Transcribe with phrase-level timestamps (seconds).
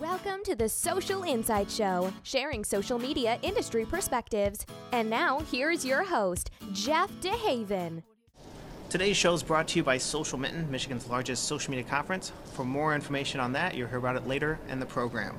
[0.00, 4.64] Welcome to the Social Insight Show, sharing social media industry perspectives.
[4.92, 8.02] And now, here's your host, Jeff DeHaven.
[8.88, 12.32] Today's show is brought to you by Social Mitten, Michigan's largest social media conference.
[12.54, 15.36] For more information on that, you'll hear about it later in the program.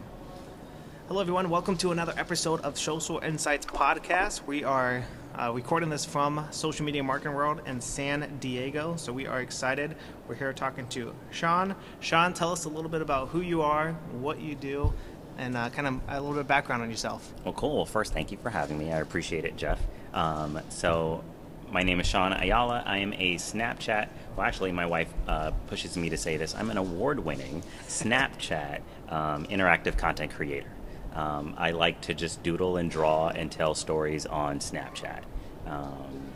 [1.08, 1.50] Hello, everyone.
[1.50, 4.46] Welcome to another episode of Social Insights Podcast.
[4.46, 5.04] We are
[5.42, 9.96] uh, recording this from Social Media Marketing World in San Diego, so we are excited.
[10.28, 11.76] We're here talking to Sean.
[12.00, 14.94] Sean, tell us a little bit about who you are, what you do,
[15.40, 17.34] and uh, kind of a little bit of background on yourself.
[17.44, 17.78] Well, cool.
[17.78, 18.92] Well, first, thank you for having me.
[18.92, 19.82] I appreciate it, Jeff.
[20.14, 21.24] Um, so,
[21.72, 22.84] my name is Sean Ayala.
[22.86, 24.10] I am a Snapchat.
[24.36, 26.54] Well, actually, my wife uh, pushes me to say this.
[26.54, 30.70] I'm an award-winning Snapchat um, interactive content creator.
[31.16, 35.24] Um, I like to just doodle and draw and tell stories on Snapchat.
[35.68, 36.32] Um,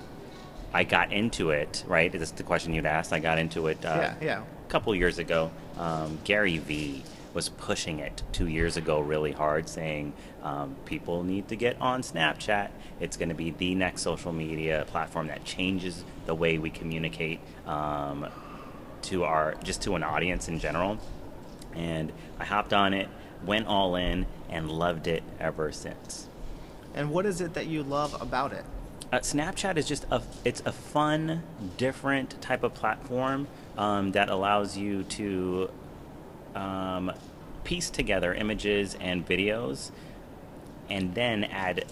[0.73, 2.13] I got into it, right?
[2.13, 3.13] Is This is the question you'd asked.
[3.13, 4.43] I got into it uh, yeah, yeah.
[4.43, 5.51] a couple years ago.
[5.77, 11.47] Um, Gary Vee was pushing it two years ago really hard, saying um, people need
[11.49, 12.71] to get on Snapchat.
[12.99, 17.39] It's going to be the next social media platform that changes the way we communicate
[17.65, 18.27] um,
[19.03, 20.97] to our just to an audience in general.
[21.73, 23.09] And I hopped on it,
[23.45, 26.27] went all in, and loved it ever since.
[26.93, 28.63] And what is it that you love about it?
[29.11, 31.43] Uh, Snapchat is just a it's a fun,
[31.77, 33.47] different type of platform
[33.77, 35.69] um, that allows you to
[36.55, 37.11] um,
[37.63, 39.91] piece together images and videos,
[40.89, 41.85] and then add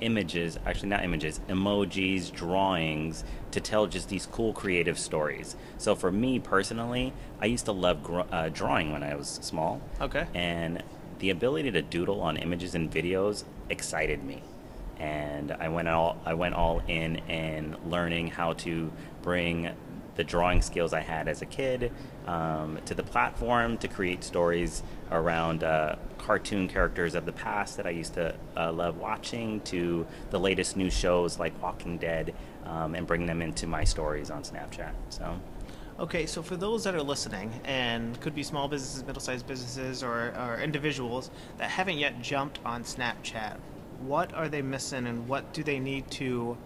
[0.00, 5.54] images actually not images emojis drawings to tell just these cool creative stories.
[5.78, 9.80] So for me personally i used to love gr- uh, drawing when i was small.
[10.00, 10.26] Okay.
[10.34, 10.82] and
[11.20, 14.42] the ability to doodle on images and videos excited me
[15.02, 19.70] and I went all I went all in and learning how to bring
[20.14, 21.90] the drawing skills I had as a kid
[22.26, 27.86] um, to the platform to create stories around uh, cartoon characters of the past that
[27.86, 32.34] I used to uh, love watching to the latest new shows like Walking Dead
[32.66, 34.92] um, and bring them into my stories on Snapchat.
[35.08, 35.40] So.
[35.98, 40.02] Okay, so for those that are listening, and could be small businesses, middle sized businesses,
[40.02, 43.58] or, or individuals that haven't yet jumped on Snapchat,
[44.06, 46.56] what are they missing and what do they need to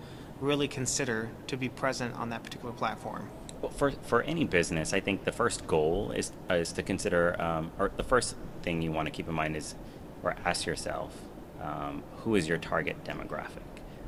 [0.40, 3.28] really consider to be present on that particular platform?
[3.62, 7.70] Well, for, for any business, I think the first goal is, is to consider, um,
[7.78, 9.74] or the first thing you want to keep in mind is,
[10.22, 11.16] or ask yourself,
[11.62, 13.62] um, who is your target demographic?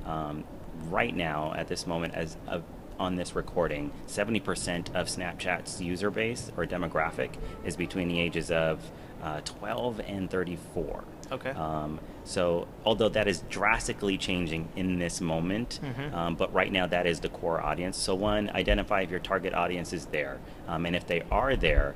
[0.04, 0.44] Um,
[0.88, 2.62] right now, at this moment, as of,
[2.98, 7.30] on this recording, 70% of Snapchat's user base or demographic
[7.64, 8.90] is between the ages of
[9.22, 11.04] uh, 12 and 34.
[11.30, 11.50] Okay.
[11.50, 16.12] Um, so, although that is drastically changing in this moment, Mhm.
[16.14, 17.96] um, but right now that is the core audience.
[17.96, 20.38] So, one, identify if your target audience is there.
[20.66, 21.94] Um, and if they are there,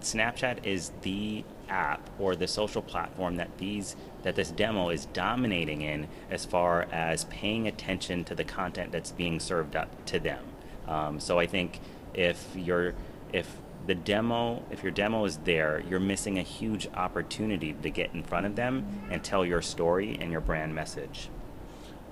[0.00, 5.82] Snapchat is the app or the social platform that these that this demo is dominating
[5.82, 10.44] in as far as paying attention to the content that's being served up to them.
[10.86, 11.80] Um, so I think
[12.14, 12.94] if you're
[13.32, 18.12] if the demo if your demo is there, you're missing a huge opportunity to get
[18.14, 21.28] in front of them and tell your story and your brand message.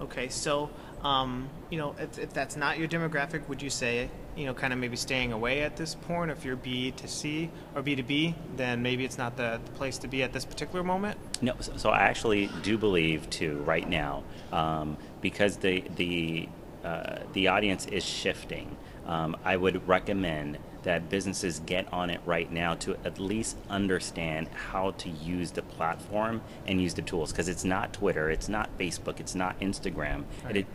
[0.00, 0.70] Okay, so
[1.02, 4.72] um, you know, if, if that's not your demographic, would you say you know, kind
[4.72, 6.30] of maybe staying away at this point?
[6.30, 9.70] If you're B to C or B to B, then maybe it's not the, the
[9.72, 11.18] place to be at this particular moment.
[11.42, 14.22] No, so, so I actually do believe too right now
[14.52, 16.48] um, because the the
[16.84, 18.76] uh, the audience is shifting.
[19.06, 24.46] Um, I would recommend that businesses get on it right now to at least understand
[24.70, 28.70] how to use the platform and use the tools because it's not Twitter, it's not
[28.78, 30.22] Facebook, it's not Instagram.
[30.44, 30.58] Right.
[30.58, 30.66] It,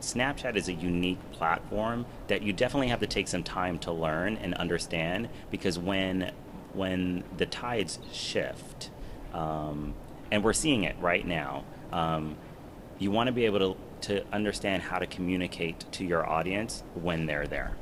[0.00, 4.38] Snapchat is a unique platform that you definitely have to take some time to learn
[4.38, 6.32] and understand because when
[6.72, 8.88] when the tides shift,
[9.34, 9.92] um,
[10.30, 12.36] and we're seeing it right now, um,
[12.98, 17.26] you want to be able to to understand how to communicate to your audience when
[17.26, 17.72] they're there.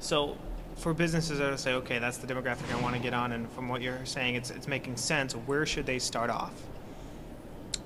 [0.00, 0.36] So,
[0.76, 3.68] for businesses that say, okay, that's the demographic I want to get on, and from
[3.68, 5.34] what you're saying, it's it's making sense.
[5.34, 6.52] Where should they start off?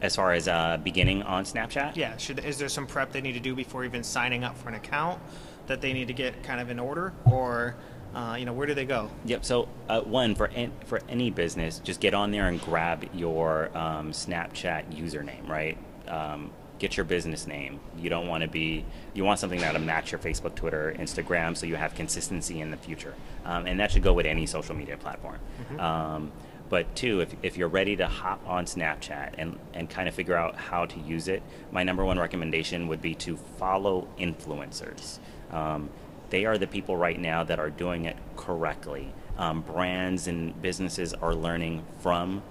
[0.00, 3.32] As far as uh, beginning on Snapchat, Yeah, should is there some prep they need
[3.32, 5.20] to do before even signing up for an account
[5.66, 7.76] that they need to get kind of in order, or
[8.14, 9.10] uh, you know, where do they go?
[9.26, 9.44] Yep.
[9.44, 13.76] So uh, one for an, for any business, just get on there and grab your
[13.76, 15.48] um, Snapchat username.
[15.48, 15.76] Right.
[16.06, 17.80] Um, get your business name.
[17.96, 18.84] You don't want to be.
[19.14, 22.76] You want something that'll match your Facebook, Twitter, Instagram, so you have consistency in the
[22.76, 23.14] future.
[23.44, 25.38] Um, and that should go with any social media platform.
[25.78, 26.32] Um,
[26.68, 30.36] but two, if, if you're ready to hop on Snapchat and, and kind of figure
[30.36, 31.42] out how to use it,
[31.72, 35.18] my number one recommendation would be to follow influencers.
[35.50, 35.88] Um,
[36.30, 39.12] they are the people right now that are doing it correctly.
[39.38, 42.42] Um, brands and businesses are learning from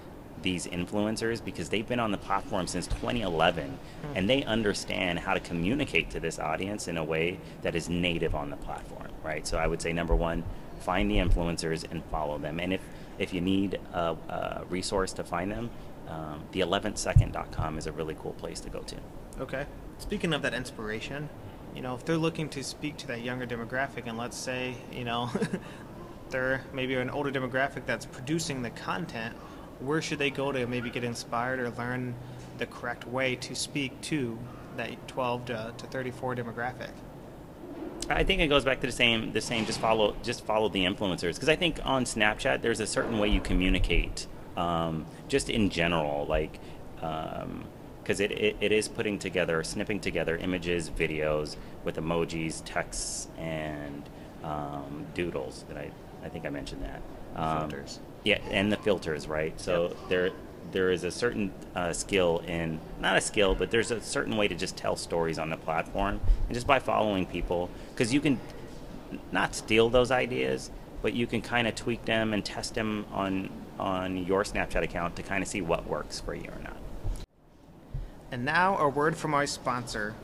[0.42, 3.78] these influencers because they've been on the platform since 2011
[4.16, 8.36] and they understand how to communicate to this audience in a way that is native
[8.36, 9.45] on the platform, right?
[9.48, 10.44] So I would say number one,
[10.80, 12.60] find the influencers and follow them.
[12.60, 12.81] And if,
[13.18, 15.69] if you need a, a resource to find them,
[16.07, 18.95] um, the 11thsecond.com is a really cool place to go to.
[19.39, 19.66] Okay.
[19.98, 21.30] Speaking of that inspiration,
[21.75, 25.04] you know, if they're looking to speak to that younger demographic, and let's say, you
[25.04, 25.30] know,
[26.30, 29.36] they're maybe an older demographic that's producing the content,
[29.79, 32.15] where should they go to maybe get inspired or learn
[32.57, 34.38] the correct way to speak to
[34.75, 36.91] that 12 to, to 34 demographic?
[38.09, 39.65] I think it goes back to the same, the same.
[39.65, 43.27] Just follow, just follow the influencers, because I think on Snapchat there's a certain way
[43.27, 46.59] you communicate, um, just in general, like,
[46.95, 47.65] because um,
[48.07, 54.09] it, it, it is putting together, snipping together images, videos with emojis, texts, and
[54.44, 55.65] um, doodles.
[55.68, 55.91] That I,
[56.24, 57.01] I think I mentioned that.
[57.35, 58.00] Um, filters.
[58.27, 59.57] Yeah, and the filters, right?
[59.57, 59.97] So yep.
[60.09, 60.31] there
[60.74, 64.50] there is a certain uh, skill in not a skill, but there's a certain way
[64.50, 68.38] to just tell stories on the platform, and just by following people, because you can
[69.31, 70.69] not steal those ideas,
[71.01, 75.15] but you can kind of tweak them and test them on on your Snapchat account
[75.15, 76.75] to kind of see what works for you or not.
[78.33, 80.15] And now a word from our sponsor.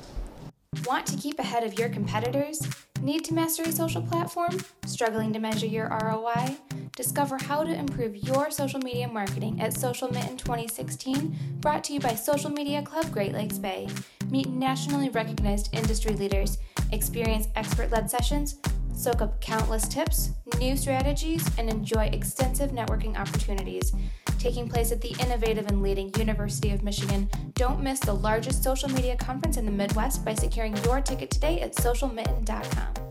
[0.85, 2.67] Want to keep ahead of your competitors?
[3.01, 4.57] Need to master a social platform?
[4.85, 6.57] Struggling to measure your ROI?
[6.95, 11.99] Discover how to improve your social media marketing at Social Mitten 2016, brought to you
[11.99, 13.87] by Social Media Club Great Lakes Bay.
[14.29, 16.59] Meet nationally recognized industry leaders,
[16.91, 18.59] experience expert led sessions,
[18.93, 23.91] soak up countless tips, new strategies, and enjoy extensive networking opportunities.
[24.37, 28.89] Taking place at the innovative and leading University of Michigan, don't miss the largest social
[28.89, 33.02] media conference in the Midwest by securing your ticket today at socialmitten.com.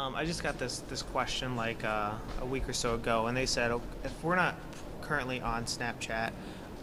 [0.00, 3.36] Um, I just got this this question like uh, a week or so ago, and
[3.36, 3.70] they said
[4.02, 4.54] if we're not
[5.02, 6.30] currently on Snapchat,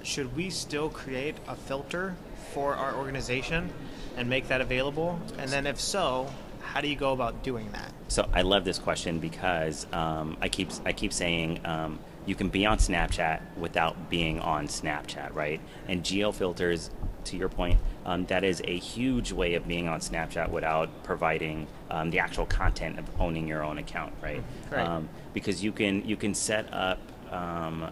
[0.04, 2.16] should we still create a filter
[2.54, 3.74] for our organization
[4.18, 5.20] and make that available?
[5.40, 6.32] And then if so,
[6.62, 7.92] how do you go about doing that?
[8.08, 11.62] So I love this question because um, I keep I keep saying.
[11.66, 15.62] Um, you can be on Snapchat without being on Snapchat, right?
[15.88, 16.92] And geo filters
[17.24, 21.68] to your point, um, that is a huge way of being on Snapchat without providing
[21.92, 24.42] um, the actual content of owning your own account, right?
[24.72, 24.88] right.
[24.88, 27.00] Um, because you can you can set up
[27.32, 27.92] um,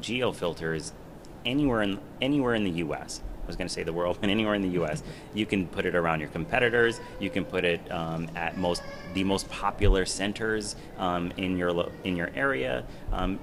[0.00, 0.92] geo filters
[1.44, 3.20] anywhere in anywhere in the U.S.
[3.44, 5.02] I was going to say the world, but anywhere in the U.S.
[5.34, 6.98] You can put it around your competitors.
[7.20, 8.82] You can put it um, at most
[9.12, 12.84] the most popular centers um, in your in your area.
[13.12, 13.38] Um,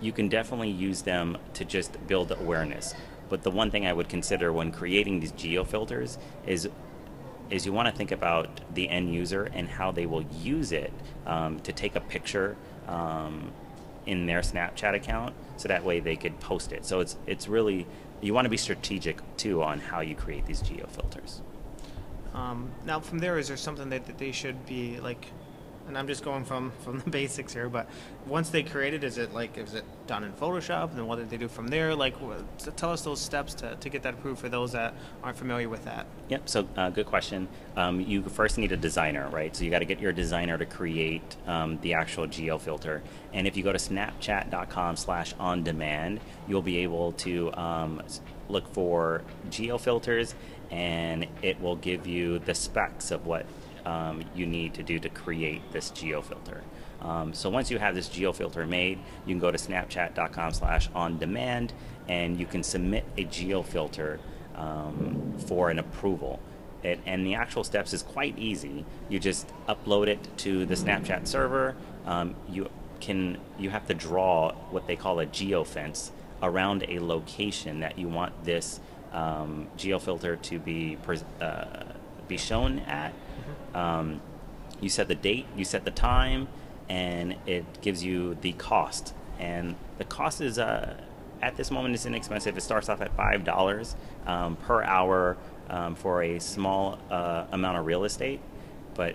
[0.00, 2.92] you can definitely use them to just build awareness.
[3.34, 6.68] But the one thing I would consider when creating these geo filters is
[7.50, 10.92] is you want to think about the end user and how they will use it
[11.26, 13.50] um, to take a picture um,
[14.06, 16.86] in their Snapchat account, so that way they could post it.
[16.86, 17.88] So it's it's really
[18.20, 21.42] you want to be strategic too on how you create these geo filters.
[22.34, 25.26] Um, now, from there, is there something that, that they should be like
[25.86, 27.68] and I'm just going from from the basics here.
[27.68, 27.88] But
[28.26, 30.90] once they create it, is it like is it done in Photoshop?
[30.90, 31.94] And then what did they do from there?
[31.94, 32.14] Like,
[32.76, 35.84] tell us those steps to, to get that approved for those that aren't familiar with
[35.84, 36.06] that.
[36.28, 36.48] Yep.
[36.48, 37.48] So uh, good question.
[37.76, 39.54] Um, you first need a designer, right?
[39.54, 43.02] So you got to get your designer to create um, the actual geo filter.
[43.32, 48.02] And if you go to Snapchat.com/slash on demand, you'll be able to um,
[48.48, 50.34] look for geo filters,
[50.70, 53.46] and it will give you the specs of what
[53.84, 56.62] um, you need to do to create this geofilter.
[57.00, 61.18] Um, so once you have this geofilter made, you can go to snapchat.com slash on
[61.18, 61.72] demand
[62.08, 64.18] and you can submit a geofilter
[64.54, 66.40] um, for an approval.
[66.82, 68.84] It, and the actual steps is quite easy.
[69.08, 71.74] You just upload it to the Snapchat server.
[72.04, 72.68] Um, you
[73.00, 76.10] can you have to draw what they call a geofence
[76.42, 78.80] around a location that you want this
[79.12, 80.98] um, geofilter to be
[81.40, 81.84] uh,
[82.28, 83.14] be shown at.
[83.74, 84.20] Um,
[84.80, 86.48] you set the date, you set the time,
[86.88, 89.14] and it gives you the cost.
[89.38, 90.94] And the cost is uh,
[91.42, 92.56] at this moment is inexpensive.
[92.56, 95.36] It starts off at five dollars um, per hour
[95.68, 98.40] um, for a small uh, amount of real estate,
[98.94, 99.14] but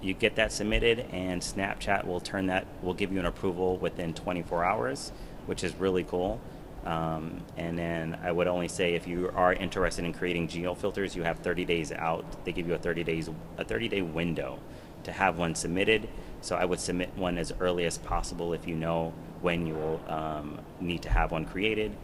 [0.00, 4.12] you get that submitted, and Snapchat will turn that will give you an approval within
[4.12, 5.12] 24 hours,
[5.46, 6.40] which is really cool.
[6.84, 11.16] Um, and then I would only say if you are interested in creating geo filters,
[11.16, 12.44] you have 30 days out.
[12.44, 14.58] They give you a 30 days a 30 day window
[15.04, 16.08] to have one submitted.
[16.40, 20.00] So I would submit one as early as possible if you know when you will
[20.08, 21.96] um, need to have one created,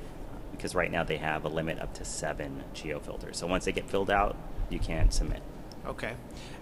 [0.52, 3.36] because right now they have a limit up to seven geo filters.
[3.36, 4.36] So once they get filled out,
[4.70, 5.42] you can't submit.
[5.86, 6.12] Okay.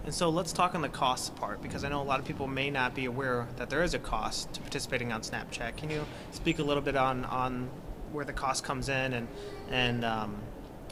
[0.05, 2.47] And so let's talk on the cost part because I know a lot of people
[2.47, 5.75] may not be aware that there is a cost to participating on Snapchat.
[5.77, 7.69] Can you speak a little bit on, on
[8.11, 9.27] where the cost comes in and
[9.69, 10.35] and um,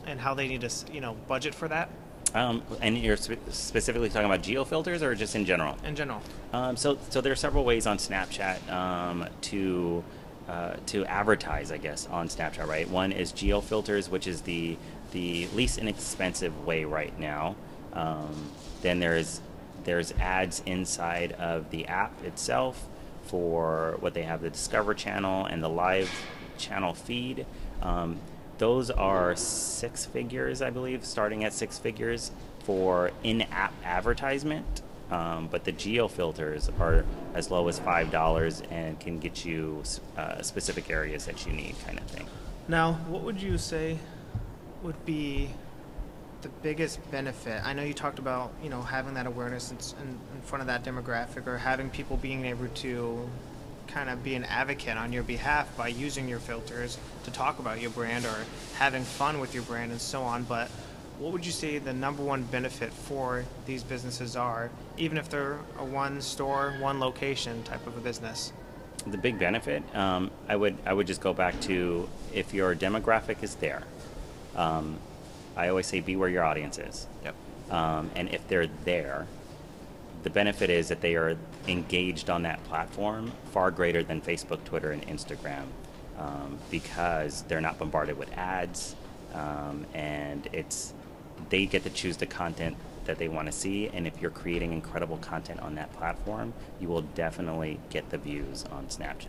[0.05, 1.89] and how they need to you know budget for that?
[2.33, 5.77] Um, and you're spe- specifically talking about geo filters or just in general?
[5.85, 6.21] In general.
[6.53, 10.03] Um, so, so there are several ways on Snapchat um, to
[10.47, 12.67] uh, to advertise, I guess, on Snapchat.
[12.67, 12.87] Right.
[12.89, 14.77] One is geo filters, which is the
[15.11, 17.55] the least inexpensive way right now.
[17.93, 19.41] Um, then there's
[19.83, 22.87] there's ads inside of the app itself
[23.23, 26.09] for what they have the Discover channel and the live
[26.57, 27.45] channel feed.
[27.81, 28.19] Um,
[28.57, 34.81] those are six figures, I believe, starting at six figures for in-app advertisement.
[35.09, 39.83] Um, but the geo filters are as low as five dollars and can get you
[40.17, 42.27] uh, specific areas that you need, kind of thing.
[42.67, 43.99] Now, what would you say
[44.83, 45.49] would be
[46.41, 47.61] the biggest benefit?
[47.63, 50.67] I know you talked about you know having that awareness in, in, in front of
[50.67, 53.29] that demographic, or having people being able to
[53.87, 57.81] kind of be an advocate on your behalf by using your filters to talk about
[57.81, 58.35] your brand or
[58.75, 60.43] having fun with your brand and so on.
[60.43, 60.69] But
[61.19, 65.57] what would you say the number one benefit for these businesses are, even if they're
[65.79, 68.53] a one store, one location type of a business?
[69.05, 73.41] The big benefit, um, I would I would just go back to if your demographic
[73.41, 73.83] is there.
[74.55, 74.97] Um,
[75.55, 77.07] I always say be where your audience is.
[77.23, 77.35] Yep.
[77.71, 79.27] Um, and if they're there,
[80.23, 84.91] the benefit is that they are engaged on that platform far greater than Facebook, Twitter,
[84.91, 85.65] and Instagram
[86.17, 88.95] um, because they're not bombarded with ads
[89.33, 90.93] um, and it's
[91.49, 94.73] they get to choose the content that they want to see and if you're creating
[94.73, 99.27] incredible content on that platform you will definitely get the views on snapchat.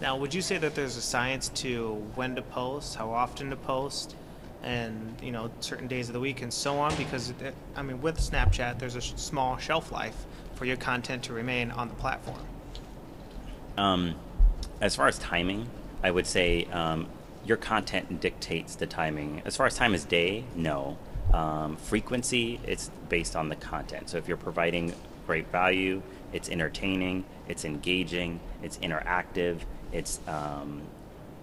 [0.00, 3.56] Now would you say that there's a science to when to post how often to
[3.56, 4.14] post
[4.62, 8.00] and you know certain days of the week and so on because it, I mean
[8.00, 11.94] with Snapchat there's a sh- small shelf life for your content to remain on the
[11.94, 12.40] platform.
[13.76, 14.14] Um,
[14.80, 15.68] as far as timing,
[16.02, 17.08] I would say um,
[17.44, 19.42] your content dictates the timing.
[19.44, 20.98] As far as time is day, no.
[21.32, 24.10] Um, frequency, it's based on the content.
[24.10, 24.94] So if you're providing
[25.26, 29.60] great value, it's entertaining, it's engaging, it's interactive,
[29.92, 30.82] it's um,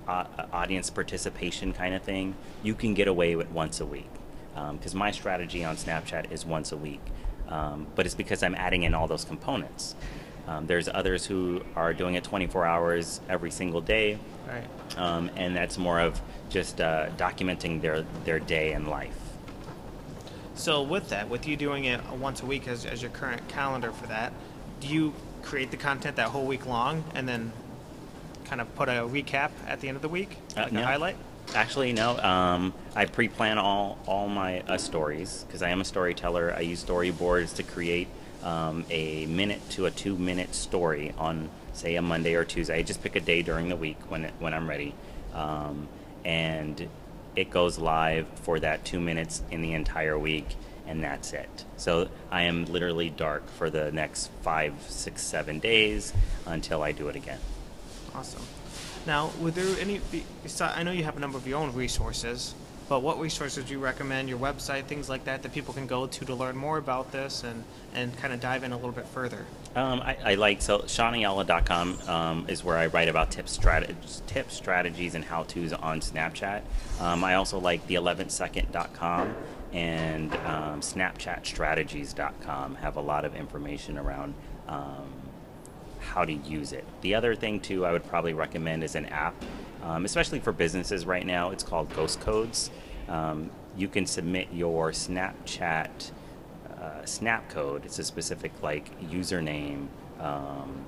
[0.08, 4.10] uh, audience participation kind of thing, you can get away with once a week.
[4.54, 7.02] Because um, my strategy on Snapchat is once a week,
[7.50, 9.96] um, but it's because I'm adding in all those components.
[10.48, 14.98] Um, there's others who are doing it 24 hours every single day, right.
[14.98, 19.18] Um, and that's more of just uh, documenting their their day and life.
[20.56, 23.92] So with that, with you doing it once a week as, as your current calendar
[23.92, 24.34] for that,
[24.80, 27.52] do you create the content that whole week long and then
[28.46, 30.82] kind of put a recap at the end of the week, uh, like no.
[30.82, 31.16] a highlight?
[31.56, 32.18] Actually, no.
[32.18, 36.54] Um, I pre-plan all all my uh, stories because I am a storyteller.
[36.56, 38.08] I use storyboards to create
[38.44, 42.78] um, a minute to a two-minute story on, say, a Monday or Tuesday.
[42.78, 44.96] I just pick a day during the week when it, when I'm ready,
[45.34, 45.88] um,
[46.26, 46.88] and
[47.36, 50.56] it goes live for that two minutes in the entire week,
[50.88, 51.66] and that's it.
[51.78, 56.14] So I am literally dark for the next five, six, seven days
[56.46, 57.40] until I do it again.
[58.16, 58.42] Awesome.
[59.06, 60.00] Now, would there any?
[60.62, 62.54] I know you have a number of your own resources,
[62.88, 64.30] but what resources do you recommend?
[64.30, 67.44] Your website, things like that, that people can go to to learn more about this
[67.44, 69.46] and and kind of dive in a little bit further.
[69.76, 73.96] Um, I, I, like so SeanAyala.com um, is where I write about tips, strat-
[74.28, 76.62] tips, strategies, and how-tos on Snapchat.
[77.00, 79.36] Um, I also like the 11second.com
[79.74, 84.36] and um, SnapchatStrategies.com have a lot of information around
[84.68, 85.13] um,
[86.04, 86.86] how to use it.
[87.02, 89.34] The other thing too, I would probably recommend is an app,
[89.82, 91.50] um, especially for businesses right now.
[91.50, 92.70] It's called Ghost Codes.
[93.08, 96.12] Um, you can submit your Snapchat
[96.80, 97.86] uh, snap code.
[97.86, 99.88] It's a specific like username
[100.20, 100.86] um,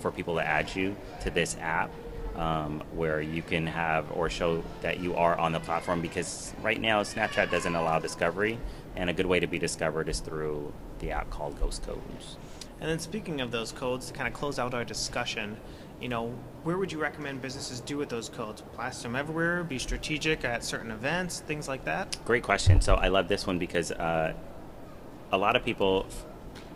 [0.00, 1.90] for people to add you to this app.
[2.36, 6.80] Um, where you can have or show that you are on the platform because right
[6.80, 8.60] now Snapchat doesn't allow discovery,
[8.94, 12.36] and a good way to be discovered is through the app called Ghost Codes.
[12.80, 15.56] And then speaking of those codes, to kind of close out our discussion,
[16.00, 16.32] you know,
[16.62, 18.62] where would you recommend businesses do with those codes?
[18.76, 22.16] Blast them everywhere, be strategic at certain events, things like that?
[22.24, 22.80] Great question.
[22.80, 24.32] So I love this one because uh,
[25.32, 26.06] a lot of people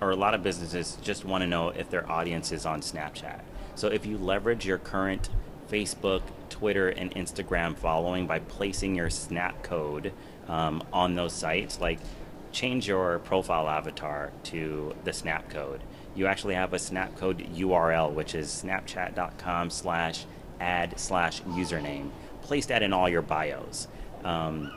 [0.00, 3.40] or a lot of businesses just want to know if their audience is on Snapchat.
[3.76, 5.30] So if you leverage your current
[5.71, 10.12] Facebook, Twitter, and Instagram following by placing your Snap code
[10.49, 12.00] um, on those sites, like
[12.50, 15.80] change your profile avatar to the Snap code
[16.14, 20.26] you actually have a snapcode URL, which is snapchat.com slash
[20.61, 22.11] ad slash username.
[22.42, 23.88] Place that in all your bios.
[24.25, 24.73] Um,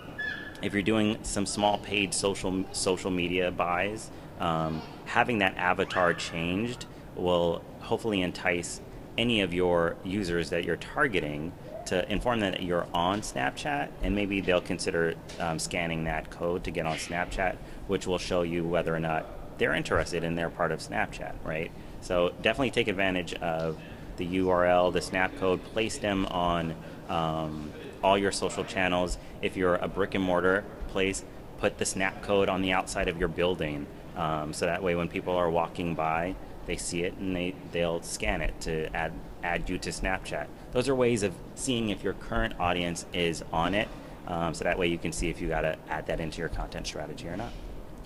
[0.61, 6.85] if you're doing some small paid social social media buys, um, having that avatar changed
[7.15, 8.81] will hopefully entice
[9.17, 11.51] any of your users that you're targeting
[11.85, 16.63] to inform them that you're on Snapchat, and maybe they'll consider um, scanning that code
[16.63, 17.55] to get on Snapchat,
[17.87, 21.71] which will show you whether or not they're interested in their part of Snapchat, right?
[22.01, 23.77] So definitely take advantage of
[24.17, 26.75] the URL, the snap code, place them on
[27.09, 27.71] um,
[28.03, 29.17] all your social channels.
[29.41, 31.23] If you're a brick and mortar place,
[31.59, 35.07] put the snap code on the outside of your building um, so that way when
[35.07, 36.35] people are walking by,
[36.65, 39.11] they see it and they, they'll scan it to add,
[39.43, 40.47] add you to Snapchat.
[40.71, 43.87] Those are ways of seeing if your current audience is on it.
[44.27, 46.49] Um, so that way you can see if you got to add that into your
[46.49, 47.51] content strategy or not.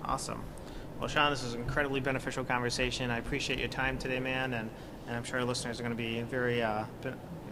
[0.04, 0.42] Awesome.
[1.00, 3.10] Well, Sean, this is an incredibly beneficial conversation.
[3.10, 4.68] I appreciate your time today, man, and,
[5.06, 6.84] and I'm sure our listeners are going to be very, uh,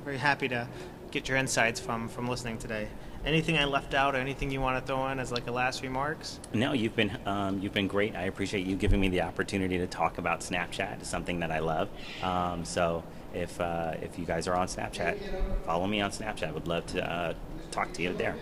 [0.05, 0.69] very happy to
[1.11, 2.89] get your insights from, from listening today.
[3.25, 5.83] Anything I left out, or anything you want to throw in as like a last
[5.83, 6.39] remarks?
[6.53, 8.15] No, you've been um, you've been great.
[8.15, 11.01] I appreciate you giving me the opportunity to talk about Snapchat.
[11.01, 11.89] It's something that I love.
[12.23, 13.03] Um, so
[13.35, 15.19] if uh, if you guys are on Snapchat,
[15.65, 16.53] follow me on Snapchat.
[16.53, 17.35] Would love to uh,
[17.71, 18.37] talk to you there.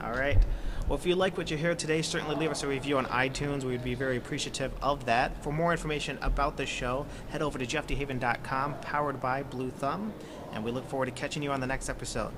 [0.00, 0.38] All right.
[0.86, 3.64] Well, if you like what you hear today, certainly leave us a review on iTunes.
[3.64, 5.42] We would be very appreciative of that.
[5.42, 10.12] For more information about the show, head over to jeffdehaven.com, powered by Blue Thumb,
[10.52, 12.32] and we look forward to catching you on the next episode.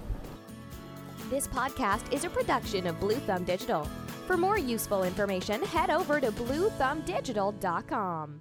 [1.29, 3.85] This podcast is a production of Blue Thumb Digital.
[4.29, 8.41] For more useful information, head over to bluethumbdigital.com.